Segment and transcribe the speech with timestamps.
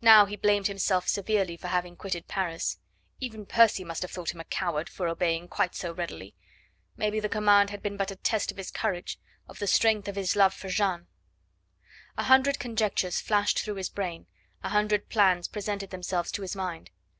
[0.00, 2.78] Now he blamed himself severely for having quitted Paris.
[3.18, 6.36] Even Percy must have thought him a coward for obeying quite so readily.
[6.96, 9.18] Maybe the command had been but a test of his courage,
[9.48, 11.08] of the strength of his love for Jeanne.
[12.16, 14.28] A hundred conjectures flashed through his brain;
[14.62, 16.92] a hundred plans presented themselves to his mind.